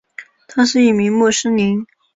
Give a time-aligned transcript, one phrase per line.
[0.47, 1.85] 他是一名穆斯林。